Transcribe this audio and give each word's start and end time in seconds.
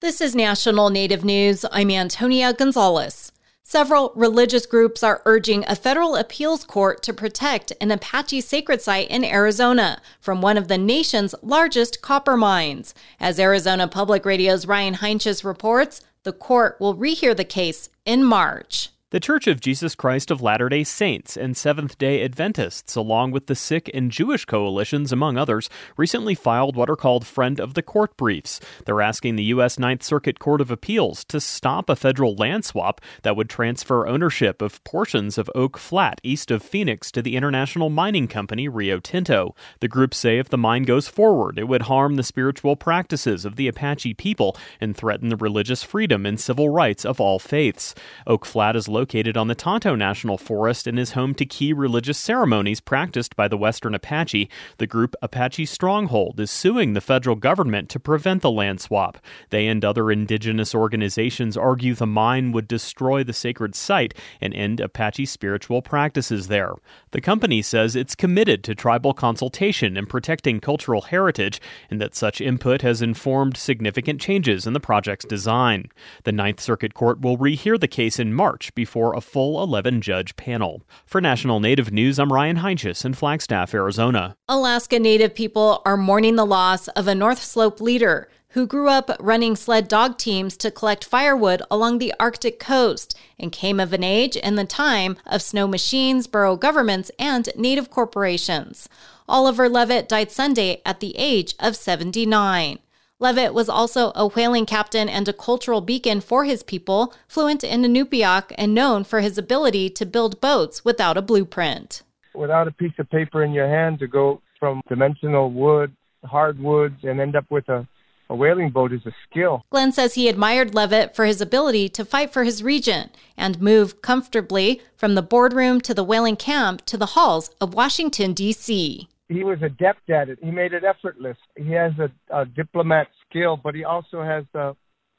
This 0.00 0.20
is 0.20 0.32
National 0.32 0.90
Native 0.90 1.24
News. 1.24 1.64
I'm 1.72 1.90
Antonia 1.90 2.52
Gonzales. 2.52 3.32
Several 3.64 4.12
religious 4.14 4.64
groups 4.64 5.02
are 5.02 5.22
urging 5.24 5.64
a 5.66 5.74
federal 5.74 6.14
appeals 6.14 6.62
court 6.62 7.02
to 7.02 7.12
protect 7.12 7.72
an 7.80 7.90
Apache 7.90 8.42
sacred 8.42 8.80
site 8.80 9.10
in 9.10 9.24
Arizona 9.24 10.00
from 10.20 10.40
one 10.40 10.56
of 10.56 10.68
the 10.68 10.78
nation's 10.78 11.34
largest 11.42 12.00
copper 12.00 12.36
mines. 12.36 12.94
As 13.18 13.40
Arizona 13.40 13.88
Public 13.88 14.24
Radio's 14.24 14.66
Ryan 14.66 14.94
Heinsius 14.94 15.42
reports, 15.42 16.00
the 16.22 16.32
court 16.32 16.76
will 16.78 16.94
rehear 16.94 17.36
the 17.36 17.44
case 17.44 17.88
in 18.06 18.22
March. 18.22 18.87
The 19.10 19.20
Church 19.20 19.46
of 19.46 19.62
Jesus 19.62 19.94
Christ 19.94 20.30
of 20.30 20.42
Latter 20.42 20.68
day 20.68 20.84
Saints 20.84 21.34
and 21.34 21.56
Seventh 21.56 21.96
day 21.96 22.22
Adventists, 22.22 22.94
along 22.94 23.30
with 23.30 23.46
the 23.46 23.54
Sikh 23.54 23.90
and 23.94 24.10
Jewish 24.10 24.44
coalitions, 24.44 25.12
among 25.12 25.38
others, 25.38 25.70
recently 25.96 26.34
filed 26.34 26.76
what 26.76 26.90
are 26.90 26.94
called 26.94 27.26
Friend 27.26 27.58
of 27.58 27.72
the 27.72 27.80
Court 27.80 28.14
briefs. 28.18 28.60
They're 28.84 29.00
asking 29.00 29.36
the 29.36 29.44
U.S. 29.44 29.78
Ninth 29.78 30.02
Circuit 30.02 30.38
Court 30.38 30.60
of 30.60 30.70
Appeals 30.70 31.24
to 31.24 31.40
stop 31.40 31.88
a 31.88 31.96
federal 31.96 32.34
land 32.34 32.66
swap 32.66 33.00
that 33.22 33.34
would 33.34 33.48
transfer 33.48 34.06
ownership 34.06 34.60
of 34.60 34.84
portions 34.84 35.38
of 35.38 35.48
Oak 35.54 35.78
Flat 35.78 36.20
east 36.22 36.50
of 36.50 36.62
Phoenix 36.62 37.10
to 37.12 37.22
the 37.22 37.34
international 37.34 37.88
mining 37.88 38.28
company 38.28 38.68
Rio 38.68 39.00
Tinto. 39.00 39.54
The 39.80 39.88
groups 39.88 40.18
say 40.18 40.36
if 40.36 40.50
the 40.50 40.58
mine 40.58 40.82
goes 40.82 41.08
forward, 41.08 41.58
it 41.58 41.66
would 41.66 41.84
harm 41.84 42.16
the 42.16 42.22
spiritual 42.22 42.76
practices 42.76 43.46
of 43.46 43.56
the 43.56 43.68
Apache 43.68 44.12
people 44.12 44.54
and 44.82 44.94
threaten 44.94 45.30
the 45.30 45.36
religious 45.36 45.82
freedom 45.82 46.26
and 46.26 46.38
civil 46.38 46.68
rights 46.68 47.06
of 47.06 47.22
all 47.22 47.38
faiths. 47.38 47.94
Oak 48.26 48.44
Flat 48.44 48.76
is 48.76 48.86
located 48.98 49.36
on 49.36 49.46
the 49.46 49.54
Tonto 49.54 49.94
National 49.94 50.36
Forest 50.36 50.88
and 50.88 50.98
is 50.98 51.12
home 51.12 51.32
to 51.32 51.46
key 51.46 51.72
religious 51.72 52.18
ceremonies 52.18 52.80
practiced 52.80 53.36
by 53.36 53.46
the 53.46 53.56
Western 53.56 53.94
Apache. 53.94 54.50
The 54.78 54.88
group 54.88 55.14
Apache 55.22 55.66
Stronghold 55.66 56.40
is 56.40 56.50
suing 56.50 56.94
the 56.94 57.00
federal 57.00 57.36
government 57.36 57.88
to 57.90 58.00
prevent 58.00 58.42
the 58.42 58.50
land 58.50 58.80
swap. 58.80 59.18
They 59.50 59.68
and 59.68 59.84
other 59.84 60.10
indigenous 60.10 60.74
organizations 60.74 61.56
argue 61.56 61.94
the 61.94 62.08
mine 62.08 62.50
would 62.50 62.66
destroy 62.66 63.22
the 63.22 63.32
sacred 63.32 63.76
site 63.76 64.14
and 64.40 64.52
end 64.52 64.80
Apache 64.80 65.26
spiritual 65.26 65.80
practices 65.80 66.48
there. 66.48 66.74
The 67.12 67.20
company 67.20 67.62
says 67.62 67.94
it's 67.94 68.16
committed 68.16 68.64
to 68.64 68.74
tribal 68.74 69.14
consultation 69.14 69.96
and 69.96 70.08
protecting 70.08 70.58
cultural 70.58 71.02
heritage, 71.02 71.60
and 71.88 72.00
that 72.00 72.16
such 72.16 72.40
input 72.40 72.82
has 72.82 73.00
informed 73.00 73.56
significant 73.56 74.20
changes 74.20 74.66
in 74.66 74.72
the 74.72 74.80
project's 74.80 75.24
design. 75.24 75.88
The 76.24 76.32
Ninth 76.32 76.58
Circuit 76.58 76.94
Court 76.94 77.20
will 77.20 77.38
rehear 77.38 77.78
the 77.78 77.86
case 77.86 78.18
in 78.18 78.34
March 78.34 78.74
before 78.74 78.87
before 78.88 79.14
a 79.14 79.20
full 79.20 79.62
11 79.62 80.00
judge 80.00 80.34
panel. 80.36 80.82
For 81.04 81.20
National 81.20 81.60
Native 81.60 81.92
News, 81.92 82.18
I'm 82.18 82.32
Ryan 82.32 82.56
Heinsius 82.56 83.04
in 83.04 83.12
Flagstaff, 83.12 83.74
Arizona. 83.74 84.34
Alaska 84.48 84.98
Native 84.98 85.34
people 85.34 85.82
are 85.84 85.98
mourning 85.98 86.36
the 86.36 86.46
loss 86.46 86.88
of 86.88 87.06
a 87.06 87.14
North 87.14 87.42
Slope 87.42 87.82
leader 87.82 88.30
who 88.52 88.66
grew 88.66 88.88
up 88.88 89.14
running 89.20 89.56
sled 89.56 89.88
dog 89.88 90.16
teams 90.16 90.56
to 90.56 90.70
collect 90.70 91.04
firewood 91.04 91.60
along 91.70 91.98
the 91.98 92.14
Arctic 92.18 92.58
coast 92.58 93.14
and 93.38 93.52
came 93.52 93.78
of 93.78 93.92
an 93.92 94.02
age 94.02 94.36
in 94.36 94.54
the 94.54 94.64
time 94.64 95.18
of 95.26 95.42
snow 95.42 95.66
machines, 95.66 96.26
borough 96.26 96.56
governments, 96.56 97.10
and 97.18 97.50
native 97.56 97.90
corporations. 97.90 98.88
Oliver 99.28 99.68
Levitt 99.68 100.08
died 100.08 100.30
Sunday 100.30 100.80
at 100.86 101.00
the 101.00 101.14
age 101.18 101.54
of 101.60 101.76
79. 101.76 102.78
Levitt 103.20 103.52
was 103.52 103.68
also 103.68 104.12
a 104.14 104.28
whaling 104.28 104.64
captain 104.64 105.08
and 105.08 105.26
a 105.28 105.32
cultural 105.32 105.80
beacon 105.80 106.20
for 106.20 106.44
his 106.44 106.62
people, 106.62 107.12
fluent 107.26 107.64
in 107.64 107.82
Inupiaq 107.82 108.52
and 108.56 108.72
known 108.72 109.02
for 109.02 109.20
his 109.20 109.36
ability 109.36 109.90
to 109.90 110.06
build 110.06 110.40
boats 110.40 110.84
without 110.84 111.16
a 111.16 111.22
blueprint. 111.22 112.02
Without 112.32 112.68
a 112.68 112.72
piece 112.72 112.92
of 112.98 113.10
paper 113.10 113.42
in 113.42 113.52
your 113.52 113.66
hand 113.66 113.98
to 113.98 114.06
go 114.06 114.40
from 114.60 114.82
dimensional 114.88 115.50
wood, 115.50 115.92
hardwoods, 116.24 117.02
and 117.02 117.20
end 117.20 117.34
up 117.34 117.50
with 117.50 117.68
a, 117.68 117.88
a 118.30 118.36
whaling 118.36 118.70
boat 118.70 118.92
is 118.92 119.04
a 119.04 119.12
skill. 119.28 119.64
Glenn 119.70 119.90
says 119.90 120.14
he 120.14 120.28
admired 120.28 120.76
Levitt 120.76 121.16
for 121.16 121.24
his 121.24 121.40
ability 121.40 121.88
to 121.88 122.04
fight 122.04 122.32
for 122.32 122.44
his 122.44 122.62
region 122.62 123.10
and 123.36 123.60
move 123.60 124.00
comfortably 124.00 124.80
from 124.96 125.16
the 125.16 125.22
boardroom 125.22 125.80
to 125.80 125.92
the 125.92 126.04
whaling 126.04 126.36
camp 126.36 126.86
to 126.86 126.96
the 126.96 127.06
halls 127.06 127.50
of 127.60 127.74
Washington, 127.74 128.32
D.C 128.32 129.08
he 129.28 129.44
was 129.44 129.58
adept 129.62 130.10
at 130.10 130.28
it. 130.28 130.38
He 130.42 130.50
made 130.50 130.72
it 130.72 130.84
effortless. 130.84 131.36
He 131.56 131.70
has 131.72 131.92
a, 131.98 132.10
a 132.34 132.46
diplomat 132.46 133.08
skill, 133.28 133.58
but 133.62 133.74
he 133.74 133.84
also 133.84 134.22
has 134.22 134.44
a, 134.54 134.74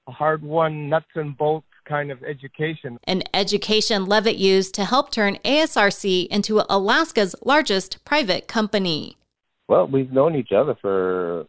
a 0.08 0.12
hard 0.12 0.42
won 0.42 0.90
nuts 0.90 1.06
and 1.16 1.38
bolts 1.38 1.68
kind 1.86 2.12
of 2.12 2.24
education. 2.24 2.98
An 3.06 3.24
education 3.34 4.06
Levitt 4.06 4.38
used 4.38 4.74
to 4.76 4.86
help 4.86 5.12
turn 5.12 5.38
ASRC 5.46 6.28
into 6.28 6.64
Alaska's 6.70 7.36
largest 7.44 8.04
private 8.06 8.48
company. 8.48 9.18
Well, 9.68 9.88
we've 9.88 10.12
known 10.12 10.36
each 10.36 10.52
other 10.52 10.76
for, 10.82 11.46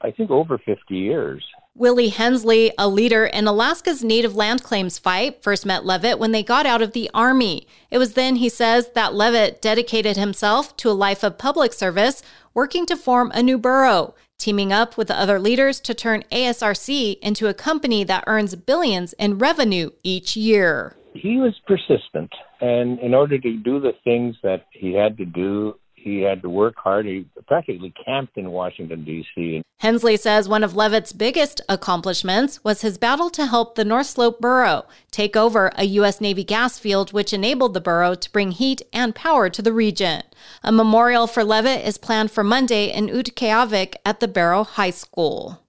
I 0.00 0.10
think, 0.10 0.30
over 0.30 0.58
50 0.58 0.94
years. 0.94 1.44
Willie 1.78 2.08
Hensley, 2.08 2.72
a 2.76 2.88
leader 2.88 3.24
in 3.24 3.46
Alaska's 3.46 4.02
native 4.02 4.34
land 4.34 4.64
claims 4.64 4.98
fight, 4.98 5.40
first 5.44 5.64
met 5.64 5.86
Levitt 5.86 6.18
when 6.18 6.32
they 6.32 6.42
got 6.42 6.66
out 6.66 6.82
of 6.82 6.92
the 6.92 7.08
Army. 7.14 7.68
It 7.88 7.98
was 7.98 8.14
then, 8.14 8.34
he 8.36 8.48
says, 8.48 8.90
that 8.96 9.14
Levitt 9.14 9.62
dedicated 9.62 10.16
himself 10.16 10.76
to 10.78 10.90
a 10.90 10.92
life 10.92 11.22
of 11.22 11.38
public 11.38 11.72
service, 11.72 12.20
working 12.52 12.84
to 12.86 12.96
form 12.96 13.30
a 13.32 13.44
new 13.44 13.58
borough, 13.58 14.16
teaming 14.38 14.72
up 14.72 14.96
with 14.96 15.08
other 15.08 15.38
leaders 15.38 15.78
to 15.82 15.94
turn 15.94 16.24
ASRC 16.32 17.16
into 17.20 17.46
a 17.46 17.54
company 17.54 18.02
that 18.02 18.24
earns 18.26 18.56
billions 18.56 19.12
in 19.12 19.38
revenue 19.38 19.90
each 20.02 20.36
year. 20.36 20.96
He 21.14 21.36
was 21.36 21.54
persistent, 21.64 22.32
and 22.60 22.98
in 22.98 23.14
order 23.14 23.38
to 23.38 23.56
do 23.56 23.78
the 23.78 23.92
things 24.02 24.34
that 24.42 24.66
he 24.72 24.94
had 24.94 25.16
to 25.18 25.24
do, 25.24 25.76
he 26.02 26.20
had 26.20 26.42
to 26.42 26.50
work 26.50 26.74
hard. 26.76 27.06
He 27.06 27.26
practically 27.46 27.92
camped 28.04 28.36
in 28.36 28.50
Washington, 28.50 29.04
D.C. 29.04 29.62
Hensley 29.80 30.16
says 30.16 30.48
one 30.48 30.64
of 30.64 30.74
Levitt's 30.74 31.12
biggest 31.12 31.60
accomplishments 31.68 32.62
was 32.64 32.80
his 32.80 32.98
battle 32.98 33.30
to 33.30 33.46
help 33.46 33.74
the 33.74 33.84
North 33.84 34.08
Slope 34.08 34.40
Borough 34.40 34.86
take 35.12 35.36
over 35.36 35.70
a 35.76 35.84
U.S. 35.84 36.20
Navy 36.20 36.42
gas 36.42 36.78
field, 36.78 37.12
which 37.12 37.32
enabled 37.32 37.74
the 37.74 37.80
borough 37.80 38.16
to 38.16 38.32
bring 38.32 38.50
heat 38.50 38.82
and 38.92 39.14
power 39.14 39.48
to 39.48 39.62
the 39.62 39.72
region. 39.72 40.22
A 40.64 40.72
memorial 40.72 41.26
for 41.26 41.44
Levitt 41.44 41.86
is 41.86 41.96
planned 41.96 42.32
for 42.32 42.42
Monday 42.42 42.86
in 42.92 43.06
Utqiagvik 43.06 43.94
at 44.04 44.18
the 44.18 44.28
Barrow 44.28 44.64
High 44.64 44.90
School. 44.90 45.62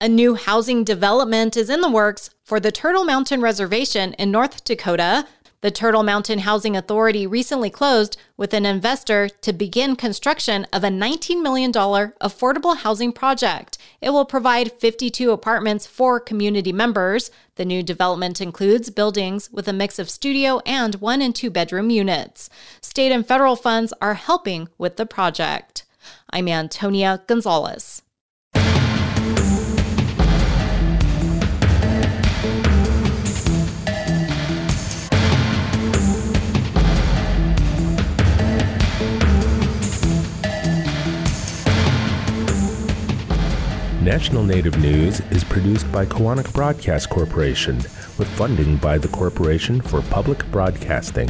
A 0.00 0.08
new 0.08 0.36
housing 0.36 0.84
development 0.84 1.56
is 1.56 1.68
in 1.68 1.80
the 1.80 1.90
works 1.90 2.30
for 2.44 2.60
the 2.60 2.70
Turtle 2.70 3.04
Mountain 3.04 3.40
Reservation 3.40 4.14
in 4.14 4.30
North 4.30 4.62
Dakota. 4.62 5.26
The 5.60 5.72
Turtle 5.72 6.04
Mountain 6.04 6.40
Housing 6.40 6.76
Authority 6.76 7.26
recently 7.26 7.68
closed 7.68 8.16
with 8.36 8.54
an 8.54 8.64
investor 8.64 9.28
to 9.28 9.52
begin 9.52 9.96
construction 9.96 10.68
of 10.72 10.84
a 10.84 10.88
$19 10.88 11.42
million 11.42 11.72
affordable 11.72 12.76
housing 12.76 13.10
project. 13.10 13.76
It 14.00 14.10
will 14.10 14.24
provide 14.24 14.70
52 14.70 15.32
apartments 15.32 15.84
for 15.84 16.20
community 16.20 16.72
members. 16.72 17.32
The 17.56 17.64
new 17.64 17.82
development 17.82 18.40
includes 18.40 18.90
buildings 18.90 19.50
with 19.50 19.66
a 19.66 19.72
mix 19.72 19.98
of 19.98 20.08
studio 20.08 20.60
and 20.64 20.94
one 20.96 21.20
and 21.20 21.34
two 21.34 21.50
bedroom 21.50 21.90
units. 21.90 22.48
State 22.80 23.10
and 23.10 23.26
federal 23.26 23.56
funds 23.56 23.92
are 24.00 24.14
helping 24.14 24.68
with 24.78 24.96
the 24.96 25.06
project. 25.06 25.84
I'm 26.30 26.46
Antonia 26.46 27.24
Gonzales. 27.26 28.02
National 44.08 44.42
Native 44.42 44.78
News 44.78 45.20
is 45.30 45.44
produced 45.44 45.92
by 45.92 46.06
Koahnic 46.06 46.50
Broadcast 46.54 47.10
Corporation 47.10 47.76
with 48.16 48.26
funding 48.38 48.78
by 48.78 48.96
the 48.96 49.08
Corporation 49.08 49.82
for 49.82 50.00
Public 50.00 50.50
Broadcasting. 50.50 51.28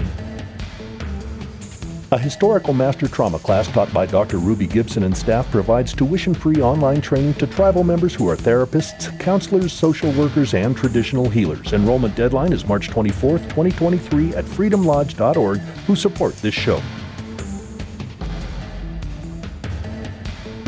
A 2.12 2.19
historical 2.21 2.72
master 2.72 3.09
trauma 3.09 3.41
class 3.41 3.66
taught 3.66 3.93
by 3.93 4.06
Dr. 4.06 4.39
Ruby 4.39 4.69
Gibson 4.69 5.03
and 5.03 5.16
staff 5.16 5.50
provides 5.50 5.93
tuition 5.93 6.34
free 6.34 6.62
online 6.62 7.00
training 7.00 7.34
to 7.34 7.49
tribal 7.49 7.83
members 7.83 8.15
who 8.15 8.28
are 8.28 8.37
therapists, 8.37 9.19
counselors, 9.19 9.72
social 9.72 10.12
workers, 10.12 10.55
and 10.55 10.77
traditional 10.77 11.28
healers. 11.28 11.72
Enrollment 11.72 12.15
deadline 12.15 12.53
is 12.53 12.65
March 12.69 12.91
24, 12.91 13.39
2023 13.39 14.36
at 14.36 14.45
freedomlodge.org, 14.45 15.59
who 15.59 15.97
support 15.97 16.36
this 16.36 16.54
show. 16.54 16.81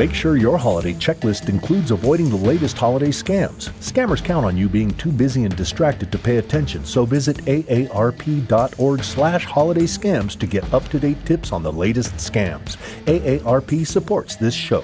Make 0.01 0.15
sure 0.15 0.35
your 0.35 0.57
holiday 0.57 0.95
checklist 0.95 1.47
includes 1.47 1.91
avoiding 1.91 2.31
the 2.31 2.35
latest 2.35 2.75
holiday 2.75 3.09
scams. 3.09 3.69
Scammers 3.81 4.25
count 4.25 4.47
on 4.47 4.57
you 4.57 4.67
being 4.67 4.89
too 4.95 5.11
busy 5.11 5.43
and 5.43 5.55
distracted 5.55 6.11
to 6.11 6.17
pay 6.17 6.37
attention, 6.37 6.83
so 6.85 7.05
visit 7.05 7.37
aarp.org 7.45 9.03
slash 9.03 9.45
holiday 9.45 9.83
scams 9.83 10.39
to 10.39 10.47
get 10.47 10.73
up-to-date 10.73 11.23
tips 11.23 11.51
on 11.51 11.61
the 11.61 11.71
latest 11.71 12.15
scams. 12.15 12.77
AARP 13.05 13.85
supports 13.85 14.35
this 14.35 14.55
show. 14.55 14.83